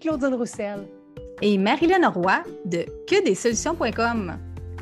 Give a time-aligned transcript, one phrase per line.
[0.00, 0.86] Claudine Roussel.
[1.42, 3.16] Et Marilyn Roy de que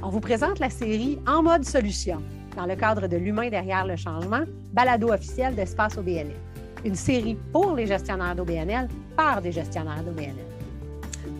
[0.03, 2.23] On vous présente la série En mode solution,
[2.57, 4.43] dans le cadre de L'humain derrière le changement,
[4.73, 6.35] balado officiel d'Espace OBNL.
[6.85, 10.35] Une série pour les gestionnaires d'OBNL par des gestionnaires d'OBNL.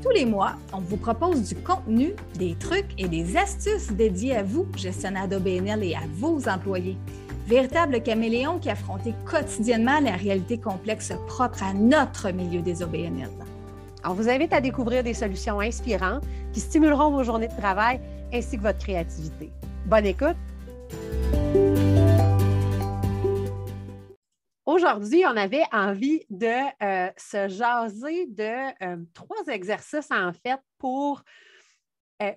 [0.03, 4.43] Tous les mois, on vous propose du contenu, des trucs et des astuces dédiés à
[4.43, 6.97] vous, gestionnaires d'OBNL et à vos employés.
[7.47, 13.29] Véritable caméléon qui affrontait quotidiennement la réalité complexe propre à notre milieu des OBNL.
[14.07, 18.01] On vous invite à découvrir des solutions inspirantes qui stimuleront vos journées de travail
[18.35, 19.51] ainsi que votre créativité.
[19.87, 20.37] Bonne écoute!
[24.67, 26.47] Aujourd'hui, on avait envie de
[26.83, 31.23] euh, se jaser de euh, trois exercices en fait pour
[32.23, 32.33] euh,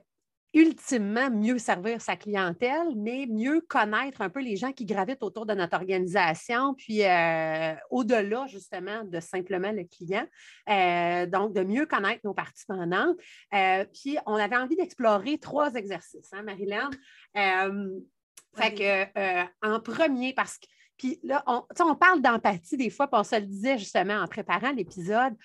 [0.53, 5.45] ultimement mieux servir sa clientèle, mais mieux connaître un peu les gens qui gravitent autour
[5.45, 10.25] de notre organisation, puis euh, au-delà justement de simplement le client.
[10.69, 13.17] Euh, donc, de mieux connaître nos parties prenantes.
[13.53, 16.89] Euh, puis, on avait envie d'explorer trois exercices, hein, Marilyn?
[18.55, 20.65] fait que, en premier, parce que,
[20.97, 24.27] puis là, on, on parle d'empathie des fois, puis on se le disait justement en
[24.27, 25.35] préparant l'épisode.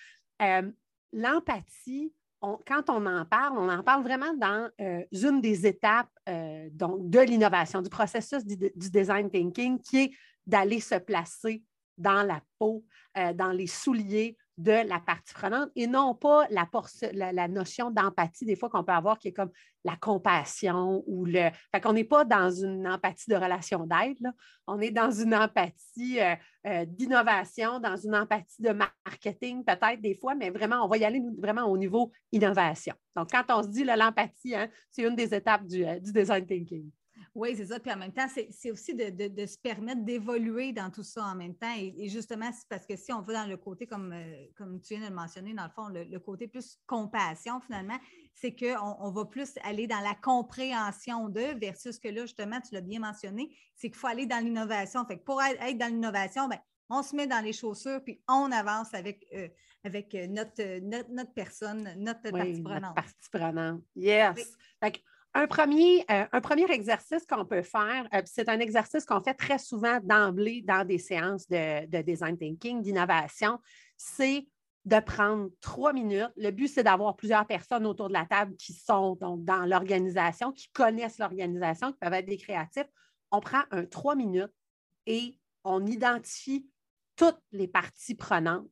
[1.12, 2.14] L'empathie,
[2.66, 7.20] quand on en parle, on en parle vraiment dans euh, une des étapes euh, de
[7.20, 10.10] l'innovation, du processus du, design thinking, qui est
[10.46, 11.62] d'aller se placer
[11.96, 12.84] dans la peau,
[13.16, 18.56] euh, dans les souliers de la partie prenante et non pas la, notion d'empathie des
[18.56, 19.50] fois qu'on peut avoir qui est comme
[19.84, 21.50] la compassion ou le...
[21.72, 24.30] Fait qu'on n'est pas dans une empathie de relation d'aide,
[24.66, 26.34] on est dans une empathie euh,
[26.66, 31.04] euh, d'innovation, dans une empathie de marketing peut-être des fois, mais vraiment, on va y
[31.04, 32.94] aller vraiment au niveau innovation.
[33.16, 36.46] Donc, quand on se dit l'empathie, hein, c'est une des étapes du, euh, du design
[36.46, 36.90] thinking.
[37.34, 37.80] Oui, c'est ça.
[37.80, 41.54] Puis en même temps, c'est aussi de, se permettre d'évoluer dans tout ça en même
[41.54, 41.74] temps.
[41.78, 45.04] Et, justement, parce que si on va dans le côté, comme, euh, comme tu viens
[45.04, 47.98] de le mentionner, dans le fond, le, côté plus compassion, finalement,
[48.34, 52.74] c'est qu'on on va plus aller dans la compréhension d'eux versus que là, justement, tu
[52.74, 55.04] l'as bien mentionné, c'est qu'il faut aller dans l'innovation.
[55.06, 56.58] Fait que pour être dans l'innovation, ben,
[56.90, 59.48] on se met dans les chaussures, puis on avance avec, euh,
[59.84, 62.82] avec euh, notre, notre, personne, notre partie prenante.
[62.82, 63.82] Notre partie prenante.
[63.96, 64.58] Yes.
[65.34, 69.32] Un premier, euh, un premier exercice qu'on peut faire, euh, c'est un exercice qu'on fait
[69.34, 73.58] très souvent d'emblée dans des séances de, design thinking, d'innovation,
[73.96, 74.46] c'est
[74.84, 76.32] de prendre trois minutes.
[76.36, 80.68] Le but, c'est d'avoir plusieurs personnes autour de la table qui sont dans l'organisation, qui
[80.68, 82.88] connaissent l'organisation, qui peuvent être des créatifs.
[83.30, 84.52] On prend un trois minutes
[85.06, 86.66] et on identifie
[87.16, 88.68] toutes les parties prenantes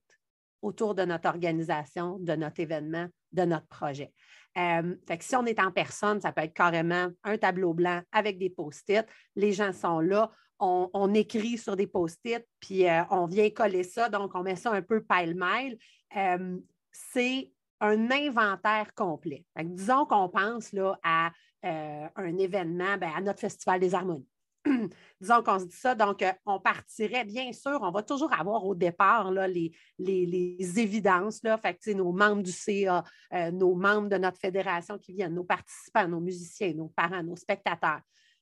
[0.61, 4.13] autour de notre organisation, de notre événement, de notre projet.
[4.59, 8.03] Euh, fait que si on est en personne, ça peut être carrément un tableau blanc
[8.13, 9.07] avec des post-it.
[9.37, 14.09] Les gens sont là, on, écrit sur des post-it, puis euh, on vient coller ça,
[14.09, 15.79] donc on met ça un peu pile-mêle.
[16.17, 16.59] Euh,
[16.93, 19.47] c'est un inventaire complet.
[19.57, 21.31] disons qu'on pense là, à
[21.63, 24.27] un événement, ben, à notre Festival des harmonies.
[25.21, 28.65] disons qu'on se dit ça, donc euh, on partirait, bien sûr, on va toujours avoir
[28.65, 31.59] au départ là, les, les, évidences, là,
[31.95, 36.21] nos membres du CA, euh, nos membres de notre fédération qui viennent, nos participants, nos
[36.21, 38.01] musiciens, nos parents, nos spectateurs.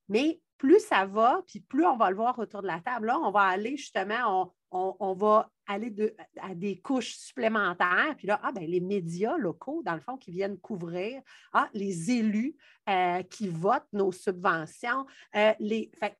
[0.08, 3.18] Mais plus ça va, puis plus on va le voir autour de la table, là,
[3.18, 5.94] on va aller justement, on, va aller
[6.40, 8.14] à des couches supplémentaires.
[8.18, 12.10] Puis là, ah, ben, les médias locaux, dans le fond, qui viennent couvrir, ah, les
[12.10, 12.56] élus
[12.88, 15.06] euh, qui votent nos subventions.
[15.36, 15.52] Euh,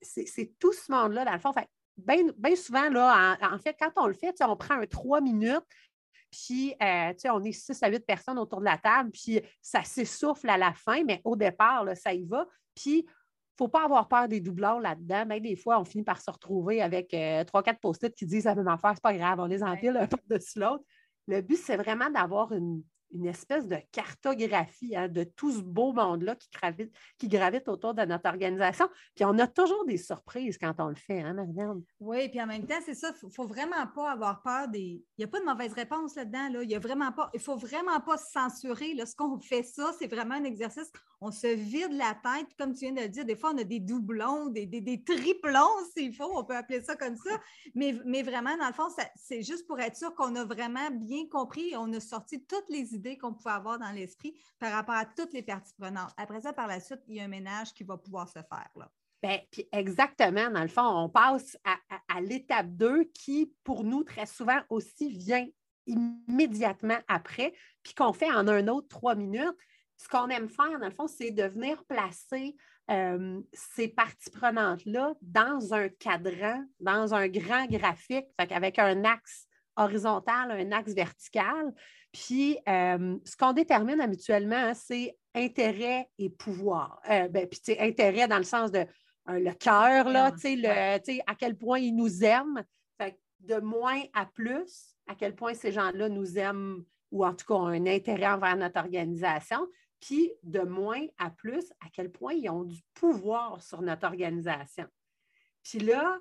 [0.00, 1.52] c'est, tout ce monde-là, dans le fond.
[1.96, 5.66] bien, souvent, là, en, fait, quand on le fait, on prend un trois minutes,
[6.30, 10.48] puis euh, on est six à huit personnes autour de la table, puis ça s'essouffle
[10.48, 12.46] à la fin, mais au départ, là, ça y va.
[12.74, 13.06] Puis
[13.58, 15.26] ne faut pas avoir peur des doublons là-dedans.
[15.26, 18.44] Même des fois, on finit par se retrouver avec euh, trois, quatre post-it qui disent
[18.44, 20.84] la même affaire, c'est pas grave, on les empile un par-dessus l'autre.
[21.26, 22.82] Le but, c'est vraiment d'avoir une,
[23.12, 27.94] une espèce de cartographie hein, de tout ce beau monde-là qui gravite, qui gravite autour
[27.94, 28.88] de notre organisation.
[29.14, 31.82] Puis on a toujours des surprises quand on le fait, hein, Marianne?
[32.00, 35.02] Oui, puis en même temps, c'est ça, il ne faut vraiment pas avoir peur des.
[35.16, 36.48] Il n'y a pas de mauvaise réponse là-dedans.
[36.50, 36.62] Là.
[36.62, 37.30] Il y vraiment pas.
[37.34, 38.94] Il ne faut vraiment pas se censurer.
[38.94, 40.90] Lorsqu'on fait ça, c'est vraiment un exercice.
[41.20, 43.24] On se vide la tête, comme tu viens de le dire.
[43.24, 47.16] Des fois, on a des doublons, des, triplons, s'il faut, on peut appeler ça comme
[47.16, 47.40] ça.
[47.74, 51.74] Mais, vraiment, dans le fond, c'est juste pour être sûr qu'on a vraiment bien compris.
[51.76, 52.88] On a sorti toutes les
[53.18, 56.12] qu'on pouvait avoir dans l'esprit par rapport à toutes les parties prenantes.
[56.16, 58.70] Après ça, par la suite, il y a un ménage qui va pouvoir se faire.
[59.22, 64.26] Bien, puis exactement, dans le fond, on passe à, l'étape 2 qui, pour nous, très
[64.26, 65.46] souvent aussi vient
[65.86, 69.56] immédiatement après, puis qu'on fait en un autre trois minutes.
[69.98, 72.56] Ce qu'on aime faire, dans le fond, c'est de venir placer
[72.90, 79.46] euh, ces parties prenantes-là dans un cadran, dans un grand graphique, avec un axe
[79.76, 81.74] horizontal, un axe vertical.
[82.12, 87.00] Puis, ce qu'on détermine habituellement, hein, c'est intérêt et pouvoir.
[87.06, 88.86] ben, puis, intérêt dans le sens de
[89.26, 92.64] le cœur, là, tu sais, à quel point ils nous aiment.
[93.40, 97.54] de moins à plus, à quel point ces gens-là nous aiment ou en tout cas
[97.54, 99.66] ont un intérêt envers notre organisation.
[100.00, 104.86] Puis de moins à plus, à quel point ils ont du pouvoir sur notre organisation.
[105.62, 106.18] Puis là,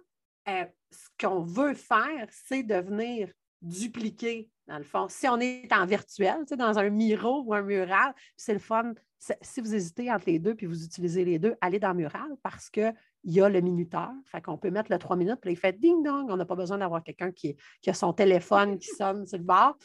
[0.47, 3.29] euh, ce qu'on veut faire, c'est de venir
[3.61, 5.07] dupliquer, dans le fond.
[5.09, 8.93] Si on est en virtuel, dans un miro ou un mural, c'est le fun.
[9.41, 12.69] Si vous hésitez entre les deux puis vous utilisez les deux, allez dans mural parce
[12.69, 12.93] qu'il
[13.23, 14.11] y a le minuteur.
[14.25, 16.27] Fait qu'on peut mettre le trois minutes, puis il fait ding dong.
[16.29, 19.43] On n'a pas besoin d'avoir quelqu'un qui, qui, a son téléphone qui sonne sur le
[19.43, 19.75] bord.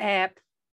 [0.00, 0.28] Euh,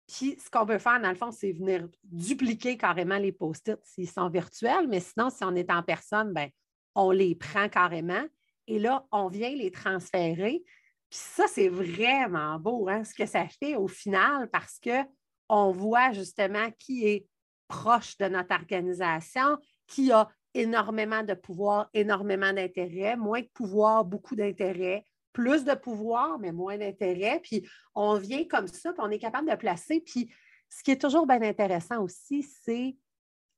[0.07, 4.09] puis ce qu'on veut faire, dans le fond, c'est venir dupliquer carrément les post-it s'ils
[4.09, 6.49] sont virtuels, mais sinon, si on est en personne, ben,
[6.93, 8.23] on les prend carrément
[8.67, 10.63] et là, on vient les transférer.
[11.09, 16.11] Puis ça, c'est vraiment beau, hein, ce que ça fait au final, parce qu'on voit
[16.13, 17.27] justement qui est
[17.67, 19.57] proche de notre organisation,
[19.87, 25.03] qui a énormément de pouvoir, énormément d'intérêt, moins de pouvoir, beaucoup d'intérêt,
[25.35, 27.41] plus de pouvoir, mais moins d'intérêt.
[27.43, 29.99] Puis on vient comme ça, puis on est capable de placer.
[29.99, 30.31] Puis
[30.69, 32.95] ce qui est toujours bien intéressant aussi, c'est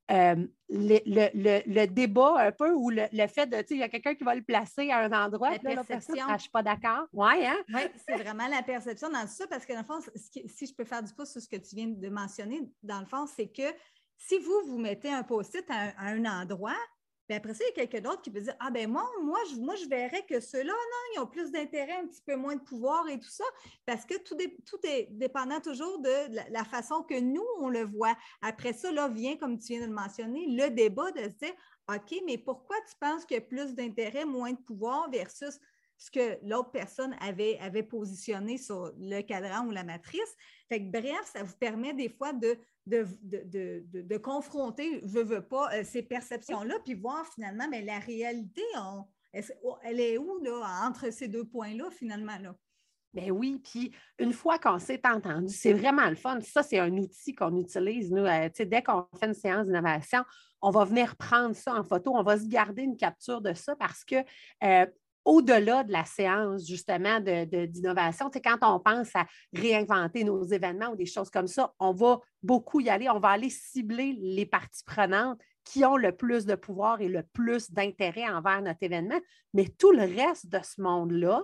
[0.10, 4.16] euh, le, débat un peu ou le, fait de, tu sais, il y a quelqu'un
[4.16, 6.26] qui va le placer à un endroit, la là, perception.
[6.28, 7.06] je ne suis pas d'accord.
[7.14, 7.58] Oui, hein?
[7.74, 10.86] Oui, c'est vraiment la perception dans ça, parce que dans le fond, si je peux
[10.86, 13.70] faire du pouce sur ce que tu viens de mentionner, dans le fond, c'est que
[14.18, 16.78] si vous, vous mettez un post-it à, un endroit,
[17.28, 19.40] puis après ça, il y a quelqu'un d'autre qui peut dire Ah, ben moi, moi,
[19.52, 22.56] je, moi, je verrais que ceux-là, non, ils ont plus d'intérêt, un petit peu moins
[22.56, 23.44] de pouvoir et tout ça,
[23.86, 28.16] parce que tout, tout est dépendant toujours de la, façon que nous, on le voit.
[28.42, 31.54] Après ça, là, vient, comme tu viens de le mentionner, le débat de se dire
[31.94, 35.60] OK, mais pourquoi tu penses qu'il y a plus d'intérêt, moins de pouvoir versus
[35.98, 40.36] ce que l'autre personne avait, avait positionné sur le cadran ou la matrice.
[40.70, 46.04] Fait bref, ça vous permet des fois de, de, confronter, je veux pas, euh, ces
[46.04, 48.64] perceptions-là, puis voir finalement, mais la réalité,
[49.34, 52.38] elle est où là, entre ces deux points-là, finalement?
[52.38, 52.56] Là?
[53.14, 56.40] Bien oui, puis une fois qu'on s'est entendu, c'est vraiment le fun.
[56.42, 58.26] Ça, c'est un outil qu'on utilise, nous.
[58.26, 60.24] Euh, dès qu'on fait une séance d'innovation,
[60.62, 63.76] on va venir prendre ça en photo, on va se garder une capture de ça
[63.76, 64.16] parce que
[64.64, 64.86] euh,
[65.28, 68.30] au-delà de la séance, justement, d'innovation.
[68.30, 72.22] De, quand on pense à réinventer nos événements ou des choses comme ça, on va
[72.42, 73.10] beaucoup y aller.
[73.10, 77.24] On va aller cibler les parties prenantes qui ont le plus de pouvoir et le
[77.24, 79.20] plus d'intérêt envers notre événement.
[79.54, 81.44] Mais tout le reste de ce monde-là,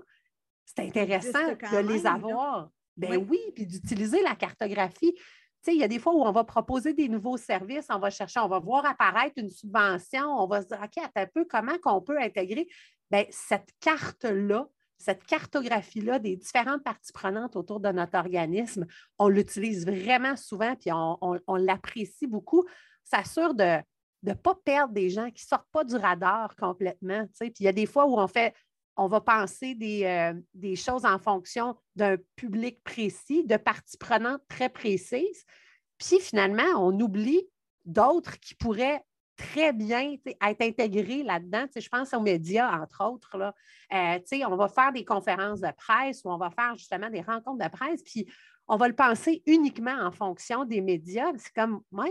[0.64, 2.70] c'est intéressant de les avoir.
[2.96, 5.14] Ben oui, puis d'utiliser la cartographie.
[5.68, 8.40] il y a des fois où on va proposer des nouveaux services, on va chercher,
[8.40, 11.78] on va voir apparaître une subvention, on va se dire, OK, attends un peu, comment
[11.80, 12.68] qu'on peut intégrer
[13.14, 14.68] Bien, cette carte-là,
[14.98, 18.88] cette cartographie-là des différentes parties prenantes autour de notre organisme,
[19.20, 22.66] on l'utilise vraiment souvent, puis on, l'apprécie beaucoup.
[23.04, 23.78] Ça assure de
[24.24, 27.28] ne pas perdre des gens qui ne sortent pas du radar complètement.
[27.40, 28.56] Puis il y a des fois où on fait,
[28.98, 34.42] on va penser des, euh, des choses en fonction d'un public précis, de parties prenantes
[34.48, 35.46] très précises.
[36.00, 37.48] Puis finalement, on oublie
[37.86, 39.04] d'autres qui pourraient
[39.36, 41.66] très bien être intégré là-dedans.
[41.76, 43.38] Je pense aux médias, entre autres.
[43.38, 43.54] Là.
[43.94, 47.64] Euh, on va faire des conférences de presse ou on va faire justement des rencontres
[47.64, 48.28] de presse, puis
[48.68, 51.32] on va le penser uniquement en fonction des médias.
[51.38, 52.06] C'est comme, moi,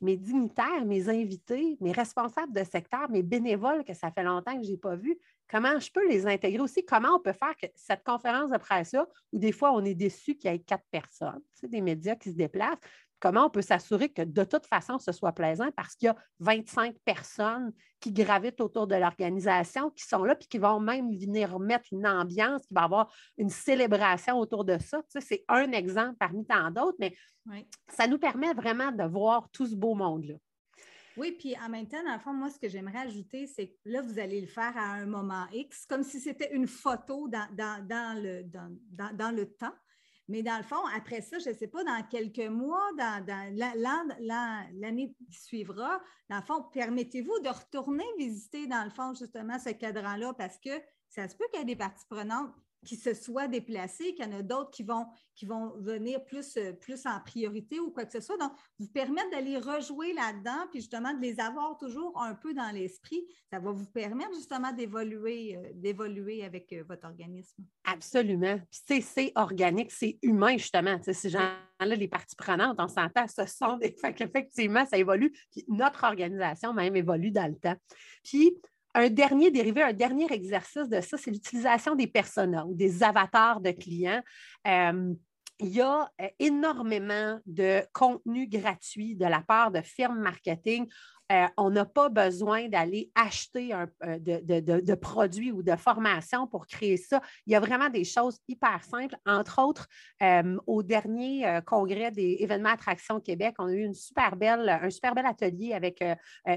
[0.00, 4.64] mes dignitaires, mes invités, mes responsables de secteur, mes bénévoles que ça fait longtemps que
[4.64, 5.18] je n'ai pas vus,
[5.50, 6.84] comment je peux les intégrer aussi?
[6.84, 10.36] Comment on peut faire que cette conférence de presse-là, où des fois on est déçu
[10.36, 12.78] qu'il y ait quatre personnes, des médias qui se déplacent,
[13.20, 16.16] comment on peut s'assurer que de toute façon, ce soit plaisant parce qu'il y a
[16.40, 21.58] 25 personnes qui gravitent autour de l'organisation, qui sont là, puis qui vont même venir
[21.58, 25.02] mettre une ambiance, qui va avoir une célébration autour de ça.
[25.08, 27.14] c'est un exemple parmi tant d'autres, mais
[27.88, 30.34] ça nous permet vraiment de voir tout ce beau monde-là.
[31.16, 33.74] Oui, puis en même temps, dans le fond, moi, ce que j'aimerais ajouter, c'est que
[33.86, 37.48] là, vous allez le faire à un moment X, comme si c'était une photo dans,
[38.22, 39.74] le, dans le temps.
[40.28, 43.24] Mais dans le fond, après ça, je ne sais pas, dans quelques mois, dans,
[44.74, 49.70] l'année qui suivra, dans le fond, permettez-vous de retourner visiter, dans le fond, justement, ce
[49.70, 50.70] cadran-là parce que
[51.08, 52.52] ça se peut qu'il y ait des parties prenantes
[52.84, 56.56] qui se soient déplacés, qu'il y en a d'autres qui vont, qui vont venir plus,
[56.56, 58.36] euh, plus en priorité ou quoi que ce soit.
[58.36, 62.70] Donc, vous permettre d'aller rejouer là-dedans, puis justement de les avoir toujours un peu dans
[62.72, 63.26] l'esprit.
[63.52, 67.64] Ça va vous permettre justement d'évoluer, euh, d'évoluer avec euh, votre organisme.
[67.84, 68.60] Absolument.
[68.86, 70.98] Puis c'est organique, c'est humain, justement.
[71.02, 73.88] ces gens-là, les parties prenantes, on s'entend, ce sont des.
[74.00, 75.32] Fait effectivement, ça évolue.
[75.50, 77.76] Puis notre organisation même évolue dans le temps.
[78.22, 78.56] Puis
[78.98, 83.60] un dernier dérivé, un dernier exercice de ça, c'est l'utilisation des personas ou des avatars
[83.60, 84.22] de clients.
[84.66, 85.14] Euh,
[85.60, 90.86] il y a énormément de contenu gratuit de la part de firmes marketing
[91.30, 93.86] euh, on n'a pas besoin d'aller acheter euh,
[94.18, 97.20] de, produits ou de formations pour créer ça.
[97.46, 99.16] Il y a vraiment des choses hyper simples.
[99.26, 99.88] Entre autres,
[100.22, 105.14] euh, au dernier congrès des événements Attraction Québec, on a eu une super un super
[105.14, 106.02] bel atelier avec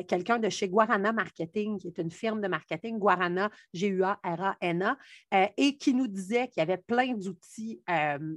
[0.07, 4.97] quelqu'un de chez Guarana Marketing, qui est une firme de marketing, Guarana, G-U-A-R-A-N-A,
[5.57, 7.81] et qui nous disait qu'il y avait plein d'outils,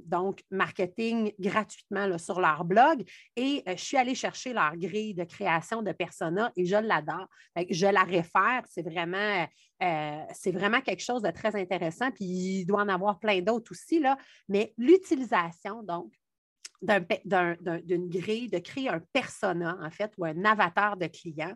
[0.05, 3.03] donc marketing gratuitement sur leur blog.
[3.35, 6.24] Et je suis allée chercher leur grille de création de personnes
[6.55, 7.27] et je l'adore.
[7.69, 9.47] Je la réfère, c'est vraiment,
[9.83, 12.11] euh, vraiment quelque chose de très intéressant.
[12.11, 14.17] Puis il doit en avoir plein d'autres aussi, là.
[14.47, 16.11] mais l'utilisation, donc,
[16.81, 21.53] d'une grille, de créer un persona, en fait, ou un avatar de client.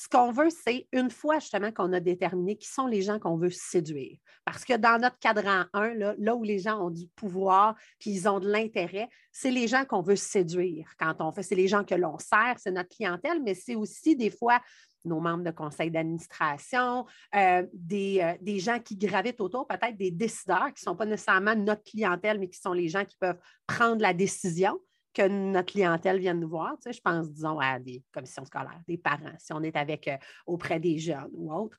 [0.00, 3.36] Ce qu'on veut, c'est une fois justement qu'on a déterminé qui sont les gens qu'on
[3.36, 4.16] veut séduire.
[4.44, 8.28] Parce que dans notre cadran 1, là, où les gens ont du pouvoir puis ils
[8.28, 11.42] ont de l'intérêt, c'est les gens qu'on veut séduire quand on fait.
[11.42, 14.60] C'est les gens que l'on sert, c'est notre clientèle, mais c'est aussi des fois
[15.04, 20.12] nos membres de conseil d'administration, euh, des, euh, des, gens qui gravitent autour, peut-être des
[20.12, 23.38] décideurs qui ne sont pas nécessairement notre clientèle, mais qui sont les gens qui peuvent
[23.66, 24.78] prendre la décision
[25.18, 26.76] que notre clientèle vienne nous voir.
[26.84, 30.78] je pense, disons, à des commissions scolaires, des parents, si on est avec euh, auprès
[30.78, 31.76] des jeunes ou autres.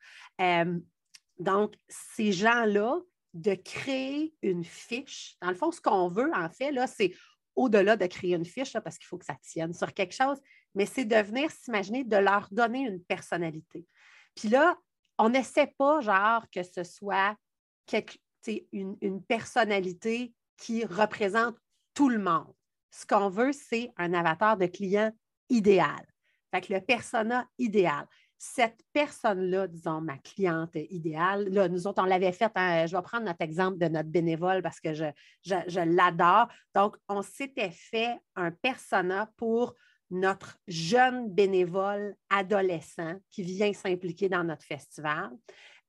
[1.40, 3.00] donc, ces gens-là,
[3.34, 7.14] de créer une fiche, dans le fond, ce qu'on veut, en fait, c'est
[7.56, 10.40] au-delà de créer une fiche, parce qu'il faut que ça tienne sur quelque chose,
[10.74, 13.86] mais c'est de venir s'imaginer, de leur donner une personnalité.
[14.36, 14.78] Puis là,
[15.18, 17.36] on n'essaie pas, genre, que ce soit
[18.72, 21.56] une, une personnalité qui représente
[21.94, 22.54] tout le monde.
[22.92, 25.12] Ce qu'on veut, c'est un avatar de client
[25.50, 26.06] idéal.
[26.54, 28.06] Fait que le persona idéal.
[28.42, 33.02] Cette personne-là, disons, ma cliente idéale, là, nous autres, on l'avait fait, hein, je vais
[33.02, 35.06] prendre notre exemple de notre bénévole parce que je,
[35.44, 36.48] je l'adore.
[36.74, 39.76] Donc, on s'était fait un persona pour
[40.10, 45.32] notre jeune bénévole adolescent qui vient s'impliquer dans notre festival.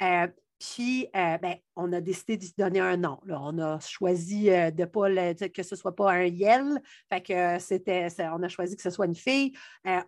[0.02, 0.28] Euh,
[0.60, 3.18] puis, euh, ben, on a décidé de donner un nom.
[3.30, 6.80] On a choisi euh, de pas que ce soit pas un Yel.
[7.08, 9.54] Fait que c'était, on a choisi que ce soit une fille.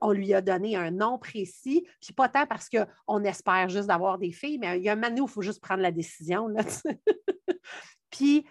[0.03, 1.87] on lui a donné un nom précis.
[2.01, 4.97] Puis pas tant parce qu'on espère juste d'avoir des filles, mais il y a un
[4.97, 6.49] moment où il faut juste prendre la décision.
[6.49, 6.63] Là,
[8.11, 8.45] puis,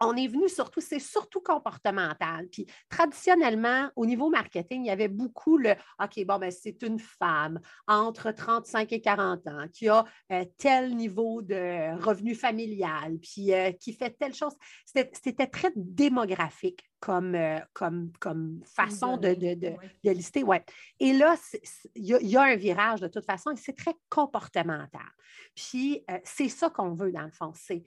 [0.00, 2.48] on est venu surtout, c'est surtout comportemental.
[2.48, 6.98] Puis traditionnellement, au niveau marketing, il y avait beaucoup le OK, bon, ben, c'est une
[6.98, 13.52] femme entre 35 et 40 ans qui a euh, tel niveau de revenu familial, puis
[13.52, 14.54] euh, qui fait telle chose.
[14.86, 20.42] C'était très démographique comme, euh, comme, comme façon de, de, lister.
[20.42, 20.64] Ouais.
[20.98, 21.36] Et là,
[21.94, 25.00] il y, a un virage de toute façon et c'est très comportemental.
[25.54, 27.52] Puis c'est ça qu'on veut dans le fond.
[27.54, 27.82] C'est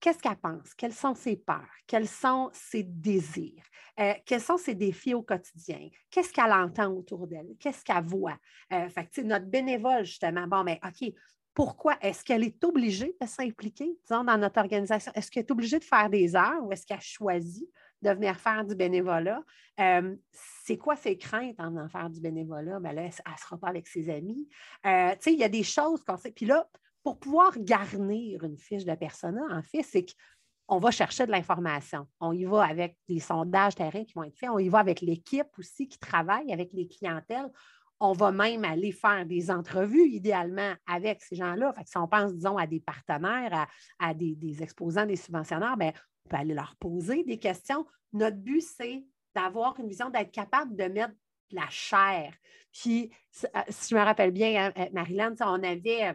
[0.00, 3.62] qu'est-ce qu'elle pense, quelles sont ses peurs, quels sont ses désirs,
[3.98, 8.38] euh, quels sont ses défis au quotidien, qu'est-ce qu'elle entend autour d'elle, qu'est-ce qu'elle voit?
[8.72, 11.12] Euh, fait notre bénévole, justement, bon, mais OK,
[11.54, 15.10] pourquoi est-ce qu'elle est obligée de s'impliquer, disons, dans notre organisation?
[15.14, 17.68] Est-ce qu'elle est obligée de faire des heures ou est-ce qu'elle choisit
[18.00, 19.42] de venir faire du bénévolat?
[19.80, 22.78] Euh, c'est quoi ses craintes en en faire du bénévolat?
[22.78, 24.46] Ben là, elle ne sera pas avec ses amis.
[24.84, 26.30] tu sais, il y a des choses qu'on sait.
[26.30, 26.68] Puis là,
[27.02, 30.06] pour pouvoir garnir une fiche de persona, en fait, c'est
[30.66, 32.06] qu'on va chercher de l'information.
[32.20, 34.50] On y va avec des sondages terrain qui vont être faits.
[34.50, 37.50] On y va avec l'équipe aussi qui travaille avec les clientèles.
[38.00, 41.72] On va même aller faire des entrevues, idéalement, avec ces gens-là.
[41.72, 43.66] Fait si on pense, disons, à des partenaires,
[43.98, 45.92] à, des, exposants, des subventionnaires, bien,
[46.24, 47.86] on peut aller leur poser des questions.
[48.12, 51.14] Notre but, c'est d'avoir une vision, d'être capable de mettre
[51.50, 52.32] la chair.
[52.72, 53.10] Puis,
[53.44, 56.14] euh, si je me rappelle bien, hein, Marilyn, on avait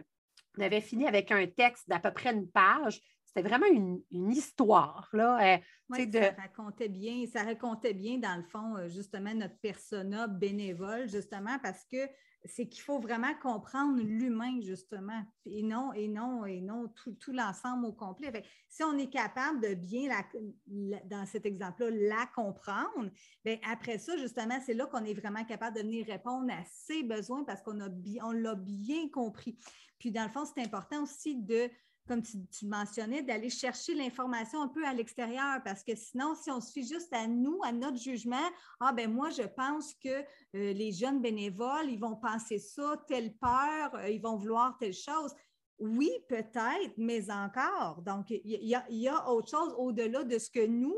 [0.56, 3.00] on avait fini avec un texte d'à peu près une page.
[3.24, 5.08] C'était vraiment une, histoire.
[5.12, 5.58] Là, euh,
[6.36, 11.58] Ça racontait bien, ça racontait bien, dans le fond, euh, justement, notre persona bénévole, justement,
[11.60, 12.08] parce que
[12.44, 17.86] c'est qu'il faut vraiment comprendre l'humain, justement, et non, et non, et non tout, l'ensemble
[17.86, 18.44] au complet.
[18.68, 20.10] si on est capable de bien,
[20.66, 23.10] dans cet exemple-là, la comprendre,
[23.44, 27.02] bien, après ça, justement, c'est là qu'on est vraiment capable de venir répondre à ses
[27.02, 29.58] besoins parce qu'on on l'a bien compris.
[30.04, 31.70] Puis, dans le fond, c'est important aussi de
[32.06, 36.60] comme tu, mentionnais, d'aller chercher l'information un peu à l'extérieur, parce que sinon, si on
[36.60, 40.24] se fie juste à nous, à notre jugement, ah ben moi, je pense que euh,
[40.52, 45.32] les jeunes bénévoles, ils vont penser ça, telle peur, euh, ils vont vouloir telle chose.
[45.78, 48.02] Oui, peut-être, mais encore.
[48.02, 50.94] Donc, il y, a autre chose au-delà de ce que nous,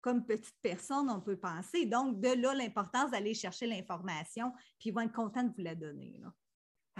[0.00, 1.86] comme petite personne, on peut penser.
[1.86, 4.50] Donc, de là, l'importance d'aller chercher l'information,
[4.80, 6.20] puis ils vont être contents de vous la donner.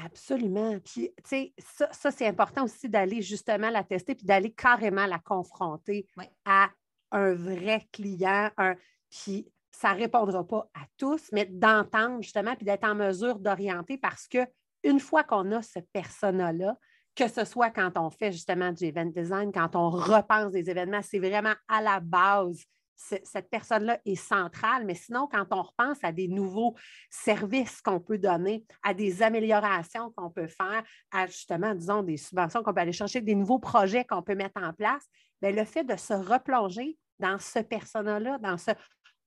[0.05, 0.79] Absolument.
[0.79, 1.55] Puis, tu sais,
[1.91, 6.07] ça, c'est important aussi d'aller justement la tester puis d'aller carrément la confronter
[6.45, 6.69] à
[7.11, 8.77] un vrai client, un,
[9.11, 13.99] puis ça ne répondra pas à tous, mais d'entendre justement, puis d'être en mesure d'orienter
[13.99, 14.47] parce que
[14.85, 16.77] une fois qu'on a ce persona-là,
[17.17, 21.03] que ce soit quand on fait justement du event design, quand on repense des événements,
[21.03, 22.63] c'est vraiment à la base.
[23.01, 26.75] Cette personne-là est centrale, mais sinon, quand on repense à des nouveaux
[27.11, 32.63] services qu'on peut donner, à des améliorations qu'on peut faire, à justement, disons, des subventions
[32.65, 35.05] qu'on peut aller chercher, des nouveaux projets qu'on peut mettre en place,
[35.41, 38.73] bien, le fait de se replonger dans ce persona-là, dans ce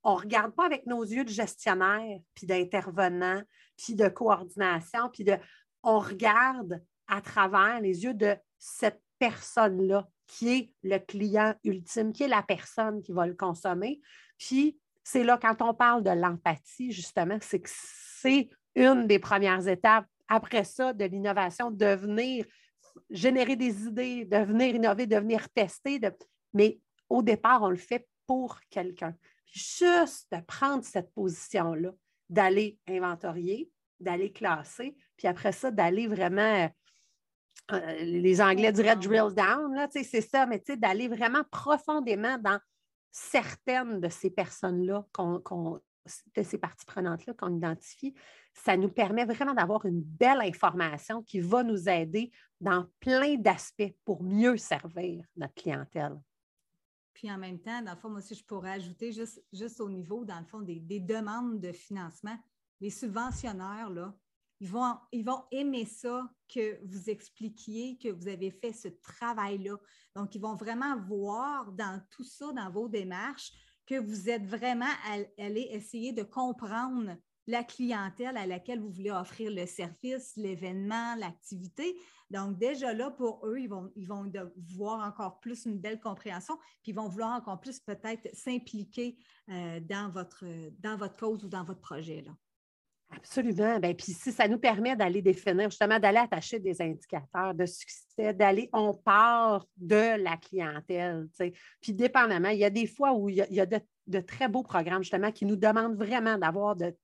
[0.03, 3.41] on ne regarde pas avec nos yeux de gestionnaire, puis d'intervenant,
[3.77, 5.37] puis de coordination, puis de.
[5.83, 12.23] On regarde à travers les yeux de cette personne-là, qui est le client ultime, qui
[12.23, 14.00] est la personne qui va le consommer.
[14.38, 19.67] Puis, c'est là, quand on parle de l'empathie, justement, c'est que c'est une des premières
[19.67, 20.05] étapes.
[20.29, 22.45] Après ça, de l'innovation, de venir
[23.09, 26.00] générer des idées, de venir innover, de venir tester.
[26.53, 29.13] Mais au départ, on le fait pour quelqu'un
[29.51, 31.91] juste de prendre cette position-là,
[32.29, 33.69] d'aller inventorier,
[34.00, 36.69] d'aller classer, puis après ça, d'aller vraiment, euh,
[38.01, 42.60] les Anglais diraient drill down, c'est ça, mais d'aller vraiment profondément dans
[43.12, 45.05] certaines de ces personnes-là,
[46.36, 48.13] de ces parties prenantes-là qu'on identifie,
[48.53, 53.93] ça nous permet vraiment d'avoir une belle information qui va nous aider dans plein d'aspects
[54.03, 56.20] pour mieux servir notre clientèle.
[57.13, 60.25] Puis en même temps, dans le fond, moi aussi, je pourrais ajouter juste, au niveau,
[60.25, 62.38] dans le fond, des, demandes de financement.
[62.79, 64.15] Les subventionneurs, là,
[64.61, 69.75] ils vont, ils vont aimer ça que vous expliquiez que vous avez fait ce travail-là.
[70.15, 73.51] Donc, ils vont vraiment voir dans tout ça, dans vos démarches,
[73.87, 74.93] que vous êtes vraiment
[75.39, 81.97] allé essayer de comprendre la clientèle à laquelle vous voulez offrir le service, l'événement, l'activité.
[82.29, 84.31] Donc, déjà là, pour eux, ils vont, ils vont
[84.75, 89.17] voir encore plus une belle compréhension, puis ils vont vouloir encore plus peut-être s'impliquer
[89.50, 90.45] euh, dans, votre,
[90.79, 92.21] dans votre cause ou dans votre projet.
[92.21, 92.31] Là.
[93.15, 93.79] Absolument.
[93.79, 98.33] Bien, puis si ça nous permet d'aller définir, justement, d'aller attacher des indicateurs de succès,
[98.33, 101.27] d'aller, on part de la clientèle.
[101.81, 105.03] Puis dépendamment, il y a des fois où il y a, de, très beaux programmes,
[105.03, 106.95] justement, qui nous demandent vraiment d'avoir de,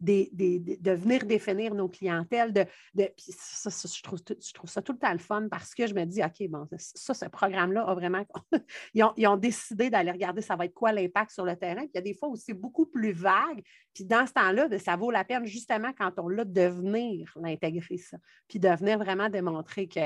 [0.00, 2.52] de venir définir nos clientèles.
[2.52, 5.86] De, puis ça, je, trouve, je, trouve, ça tout le temps le fun parce que
[5.86, 8.24] je me dis, OK, bon, ça, ce programme-là a vraiment.
[8.94, 11.82] ils, ont, décidé d'aller regarder ça va être quoi l'impact sur le terrain.
[11.82, 13.62] Puis il y a des fois où c'est beaucoup plus vague.
[13.94, 17.98] Puis dans ce temps-là, ça vaut la peine justement quand on l'a de venir l'intégrer,
[17.98, 18.16] ça.
[18.48, 20.00] Puis de venir vraiment démontrer que,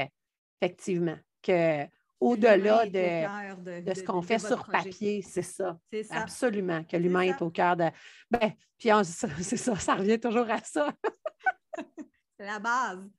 [0.61, 1.85] effectivement, que
[2.21, 5.79] au-delà de, ce qu'on fait sur papier, c'est ça.
[6.11, 7.89] Absolument, que l'humain est au cœur de.
[8.31, 10.93] Ben, puis c'est ça, ça revient toujours à ça.
[12.39, 13.11] c'est la base.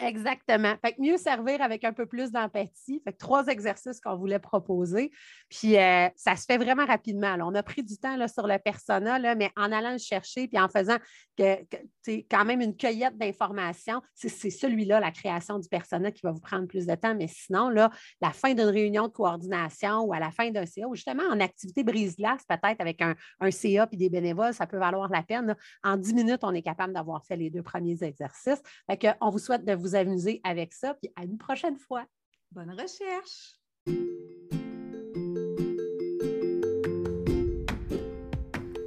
[0.00, 0.74] Exactement.
[0.82, 3.02] Fait que mieux servir avec un peu plus d'empathie.
[3.04, 5.10] Fait que trois exercices qu'on voulait proposer.
[5.50, 7.36] Puis euh, ça se fait vraiment rapidement.
[7.40, 10.48] on a pris du temps là, sur le persona, là, mais en allant le chercher
[10.48, 10.96] puis en faisant
[11.36, 16.40] que, quand même une cueillette d'informations, c'est celui-là, la création du persona, qui va vous
[16.40, 17.14] prendre plus de temps.
[17.14, 17.90] Mais sinon, là,
[18.22, 21.40] la fin d'une réunion de coordination ou à la fin d'un CA, ou justement en
[21.40, 23.14] activité brise-glace, peut-être avec un,
[23.50, 25.54] CA puis des bénévoles, ça peut valoir la peine.
[25.84, 28.62] En dix minutes, on est capable d'avoir fait les deux premiers exercices.
[28.88, 30.94] Fait que, on vous souhaite de vous amuser avec ça.
[30.94, 32.04] Puis à une prochaine fois.
[32.52, 33.56] Bonne recherche.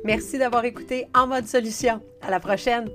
[0.04, 2.02] Merci d'avoir écouté En mode solution.
[2.22, 2.90] À la prochaine.